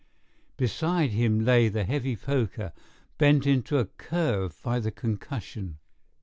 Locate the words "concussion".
4.89-5.77